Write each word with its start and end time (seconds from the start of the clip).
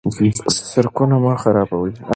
سرکونه 0.71 1.15
مه 1.23 1.33
خرابوئ. 1.41 1.91